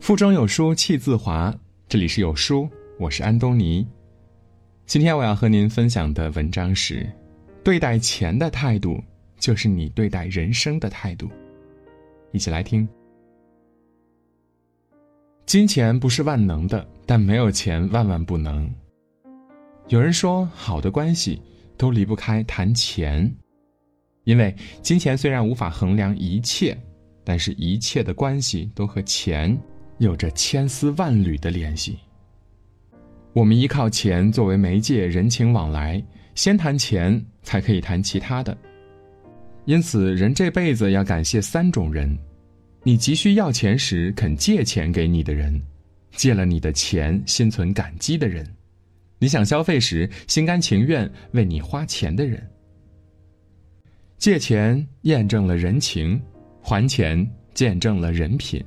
[0.00, 1.54] 腹中有书气自华。
[1.86, 2.66] 这里是有书，
[2.98, 3.86] 我是安东尼。
[4.86, 7.06] 今天我要和您分享的文章是：
[7.62, 8.98] 对待钱的态度，
[9.38, 11.28] 就是你对待人生的态度。
[12.32, 12.88] 一起来听。
[15.44, 18.68] 金钱不是万能的，但没有钱万万不能。
[19.88, 21.42] 有人说，好的关系
[21.76, 23.30] 都离不开谈钱，
[24.24, 26.76] 因为金钱虽然无法衡量一切，
[27.22, 29.56] 但是一切的关系都和钱。
[30.00, 31.98] 有着千丝万缕的联系。
[33.34, 36.02] 我们依靠钱作为媒介，人情往来，
[36.34, 38.56] 先谈钱才可以谈其他的。
[39.66, 42.18] 因此，人这辈子要感谢三种人：
[42.82, 45.60] 你急需要钱时肯借钱给你的人，
[46.12, 48.44] 借了你的钱心存感激的人，
[49.18, 52.42] 你想消费时心甘情愿为你花钱的人。
[54.16, 56.18] 借钱验证了人情，
[56.62, 58.64] 还钱见证了人品。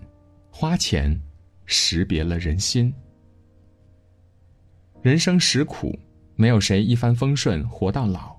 [0.55, 1.19] 花钱，
[1.65, 2.93] 识别了人心。
[5.01, 5.97] 人生实苦，
[6.35, 8.37] 没有谁一帆风顺活到老。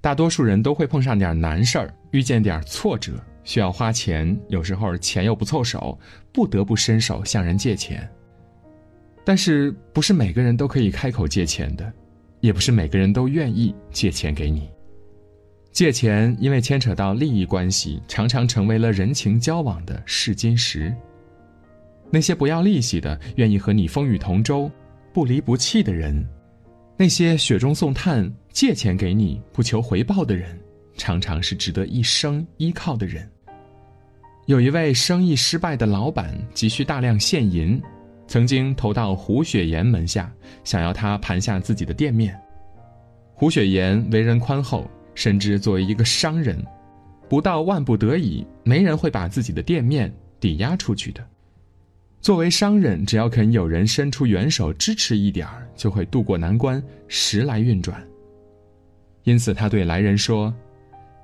[0.00, 5.96] 大多数人都会碰上点难事儿，遇见点挫折，需要花钱，有时候钱又不凑手，
[6.32, 8.10] 不得不伸手向人借钱。
[9.22, 11.92] 但是，不是每个人都可以开口借钱的，
[12.40, 14.66] 也不是每个人都愿意借钱给你。
[15.72, 20.94] 借钱因为牵扯到利益关系，常常成为了人情交往的试金石。
[22.14, 24.70] 那些不要利息的、愿意和你风雨同舟、
[25.14, 26.22] 不离不弃的人，
[26.96, 30.60] 那些雪中送炭、借钱给你不求回报的人，
[30.98, 33.26] 常常是值得一生依靠的人。
[34.44, 37.80] 有一位生意失败的老板急需大量现银，
[38.26, 40.30] 曾经投到胡雪岩门下，
[40.64, 42.38] 想要他盘下自己的店面。
[43.32, 44.86] 胡雪岩为人宽厚。
[45.14, 46.56] 深知作为一个商人，
[47.28, 51.22] 不到万不得已，没人会把自己的店面抵押出去的。
[52.22, 58.00] 作为商人，只要肯有人伸出援手支持一点儿，就会渡过难关，时来运转。
[59.24, 60.54] 因此，他对来人说：“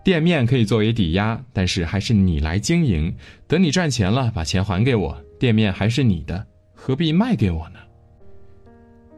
[0.02, 3.14] 店面可以作为抵押，但是还是你来经营。
[3.46, 7.78] 等你赚钱了，把钱还给我，店面还是你的，何必卖给我呢？”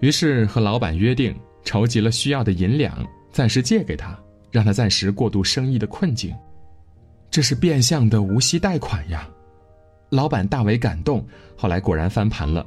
[0.01, 1.35] 于是和老板约定，
[1.65, 3.03] 筹集了需要的银两，
[3.33, 4.17] 暂时借给他。
[4.53, 6.35] 让他暂时过渡生意的困境，
[7.31, 9.31] 这是变相的无息贷款呀！
[10.11, 11.27] 老板大为感动，
[11.57, 12.65] 后来果然翻盘了，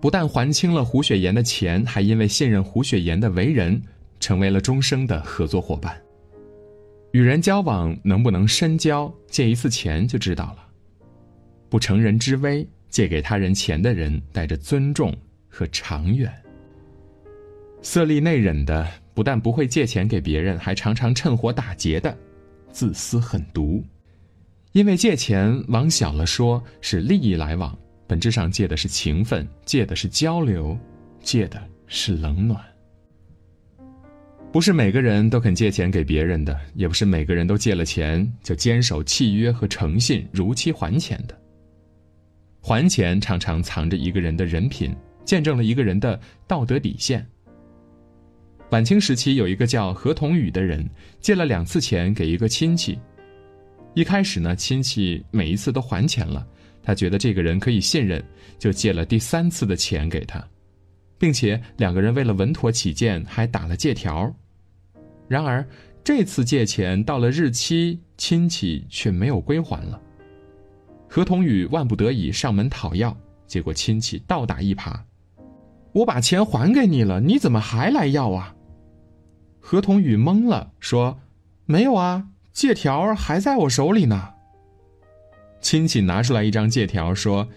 [0.00, 3.82] 不但还清了胡雪岩的钱，还因为信任胡雪岩的为人，
[4.20, 6.00] 成为了终生的合作伙伴。
[7.10, 10.58] 与人交往能不能深交，借一次钱就知道了。
[11.68, 15.14] 不成人之危，借给他人钱的人，带着尊重
[15.48, 16.32] 和长远。
[17.82, 18.86] 色厉内荏的。
[19.14, 22.16] 不但不会借钱给别人，还常常趁火打劫的，
[22.70, 23.84] 自私狠毒。
[24.72, 30.76] 因为借钱往小了说是利益来往，本质上借的是情分，借的是交流，
[31.20, 32.58] 借的是冷暖。
[34.50, 41.38] 不是每个人都肯借钱给别人的，也不是每个人都借了钱就坚守契约和诚信，如期还钱的。
[42.60, 44.94] 还钱常常藏着一个人的人品，
[45.24, 47.26] 见证了一个人的道德底线。
[48.70, 50.88] 晚清时期，有一个叫何同宇的人，
[51.20, 52.98] 借了两次钱给一个亲戚。
[53.94, 56.46] 一开始呢，亲戚每一次都还钱了，
[56.82, 58.22] 他觉得这个人可以信任，
[58.58, 60.42] 就借了第三次的钱给他，
[61.18, 64.34] 并且两个人为了稳妥起见，还打了借条。
[65.28, 65.66] 然而
[66.02, 70.00] 这次借钱到了日期，亲戚却没有归还了。
[71.06, 73.14] 何同宇万不得已上门讨要，
[73.46, 74.98] 结果亲戚倒打一耙
[75.92, 78.54] ：“我把钱还给你了，你怎么还来要啊？”
[79.60, 81.20] 何同宇懵了，说
[81.66, 84.30] ：“没有啊，借条还在我手里呢。”
[85.60, 87.48] 亲戚拿出来一张借条，说：“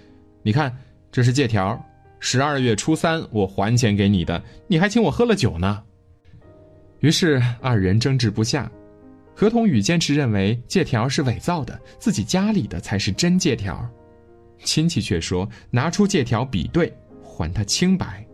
[0.43, 0.75] 你看，
[1.11, 1.83] 这是借条，
[2.19, 5.83] 十二月初三我还钱给你的，你还请我喝了酒呢。”
[7.01, 8.71] 于是二人争执不下。
[9.37, 13.85] 何同宇坚持认为借条是伪造的，自己家里的才是真借条。
[14.63, 16.91] 亲戚却说：“拿出借条比对，
[17.21, 18.25] 还他清白。”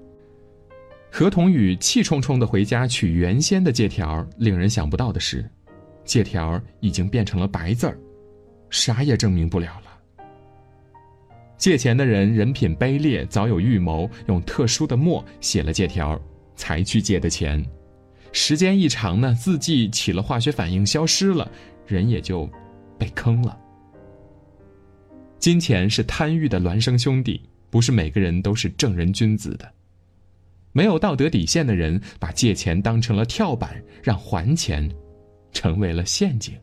[1.12, 5.44] 何同宇气冲冲的回家取原先的借条，令人想不到的是，
[6.04, 7.98] 借条已经变成了白字儿，
[8.70, 9.92] 啥也证明不了了。
[11.58, 16.20] 借钱的人人品卑劣，早有预谋，用特殊的墨写了借条，
[16.56, 17.64] 才去借的钱。
[18.32, 21.52] 时间一长呢，字迹起了化学反应，消失了，
[21.86, 22.50] 人也就
[22.98, 23.58] 被坑了。
[25.38, 29.72] 金钱是贪欲的孪生兄弟，不是每个人都是正人君子的。
[30.72, 34.90] 没有道德底线的人，把借钱当成了跳板，让还钱
[35.52, 36.58] 成为了陷阱。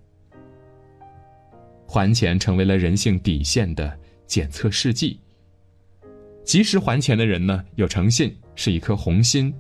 [1.86, 5.18] 还钱成为了人性底线的检测试剂，
[6.44, 9.50] 及时还钱的人呢，有诚信，是一颗红心；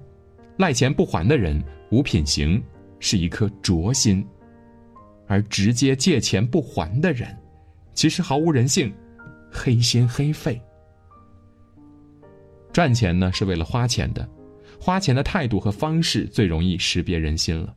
[0.58, 2.62] 赖钱不还的人，无品行，
[3.00, 4.22] 是一颗浊心；
[5.26, 7.34] 而直接借钱不还的人，
[7.94, 8.92] 其实毫无人性，
[9.50, 10.60] 黑心黑肺。
[12.70, 14.28] 赚钱呢是为了花钱的，
[14.78, 17.74] 花钱的态度和方式最容易识别人心了。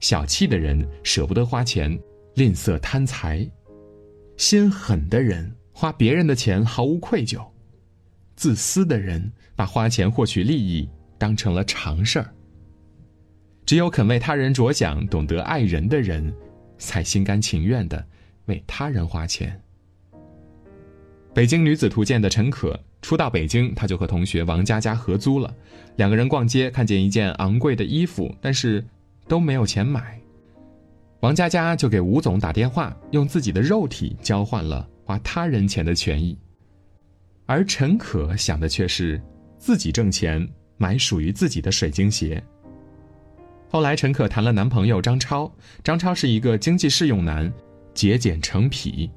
[0.00, 1.98] 小气的人舍不得花钱，
[2.34, 3.48] 吝啬贪财；
[4.36, 7.44] 心狠的人花别人的钱毫无愧疚。
[8.36, 12.32] 自私的人把花钱获取利益当成了常事儿。
[13.66, 16.32] 只有肯为他人着想、懂得爱人的人，
[16.78, 18.06] 才心甘情愿的
[18.46, 19.60] 为他人花钱。
[21.34, 25.54] 北京女子图鉴的陈可初到北京，她就和同学王佳佳合租了。
[25.96, 28.84] 两个人逛街，看见一件昂贵的衣服，但是
[29.28, 30.18] 都没有钱买。
[31.20, 36.36] 王佳佳就给吴总打电话，用自己的肉体交换了花他人钱的权益。
[37.46, 39.20] 而陈可想的却是
[39.58, 40.46] 自己挣钱
[40.76, 42.42] 买属于自己的水晶鞋。
[43.70, 45.50] 后来，陈可谈了男朋友张超，
[45.82, 47.52] 张超是一个经济适用男，
[47.92, 49.10] 节俭成癖，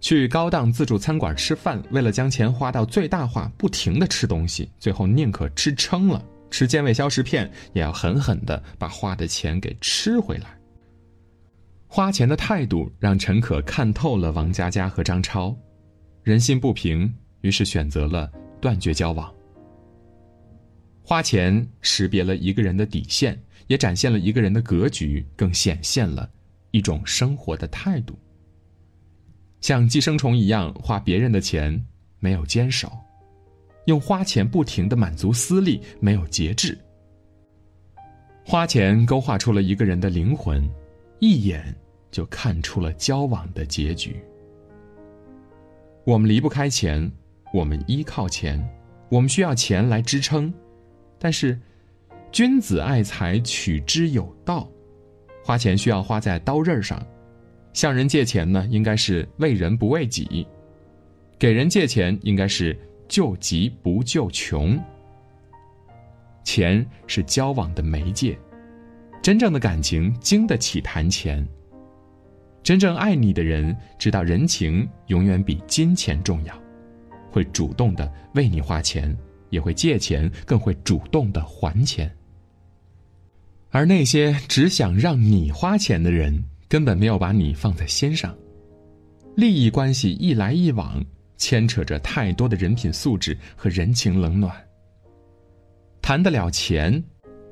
[0.00, 6.22] 去高档自助餐馆吃饭，为了将钱花到最大化，不停的吃东西，最后宁可吃撑了，
[6.52, 10.56] 吃健胃消食片，也要狠狠的把花的钱给吃回来。
[11.88, 15.56] 花钱的态度让陈可看透了王佳佳和张超，
[16.22, 17.12] 人心不平。
[17.40, 19.34] 于是选择了断绝交往。
[21.02, 26.30] 花钱识别了一个人的底线，也展现了一个人的格局，更显现了
[26.70, 28.16] 一种生活的态度。
[29.60, 31.84] 像寄生虫一样花别人的钱，
[32.20, 32.88] 没有坚守；
[33.86, 36.78] 用花钱不停的满足私利，没有节制。
[38.44, 40.68] 花钱勾画出了一个人的灵魂，
[41.20, 41.74] 一眼
[42.10, 44.16] 就看出了交往的结局。
[46.04, 47.10] 我们离不开钱。
[47.54, 48.66] 我们依靠钱，
[49.10, 50.50] 我们需要钱来支撑，
[51.18, 51.60] 但是，
[52.30, 54.66] 君子爱财，取之有道。
[55.44, 57.06] 花钱需要花在刀刃上，
[57.74, 60.46] 向人借钱呢，应该是为人不为己；
[61.38, 62.74] 给人借钱，应该是
[63.12, 64.82] 救急不救穷。
[66.44, 68.38] 钱是交往的媒介，
[69.22, 71.46] 真正的感情经得起谈钱。
[72.62, 76.58] 真正爱你的人，知道人情永远比金钱重要。
[77.30, 79.14] 会主动的为你花钱，
[79.50, 82.10] 也会借钱，更会主动的还钱。
[83.68, 88.34] 而那些只想让你花钱的人，根本没有把你放在心上。
[89.36, 91.04] 利益关系一来一往，
[91.42, 94.54] 牵扯着太多的人品素质和人情冷暖。
[96.00, 97.02] 谈得了钱，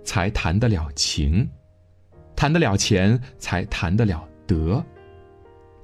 [0.04, 1.44] 才谈得了情；
[2.36, 4.80] 谈得了钱，才谈得了德；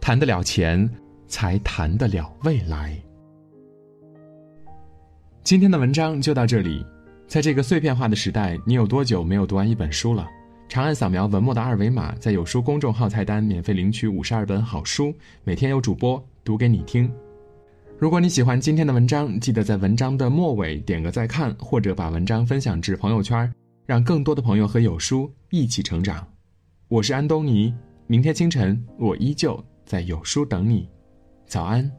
[0.00, 0.88] 谈得了钱，
[1.26, 2.97] 才谈得了未来。
[5.43, 6.87] 今天的文章就到这里，
[7.26, 10.29] 在这个碎片化的时代，你有多久没有读完一本书了？
[10.69, 15.12] 长按扫描文末的二维码，在有书公众号菜单免费领取五十二本好书，
[15.43, 17.12] 每天有主播读给你听。
[17.98, 23.50] 如果你喜欢今天的文章，记得在文章的末尾点个再看，或者把文章分享至朋友圈，
[23.87, 26.28] 让更多的朋友和有书一起成长。
[26.88, 27.75] 我是安东尼，
[28.06, 30.87] 明天清晨我依旧在有书等你，
[31.46, 31.90] 早安。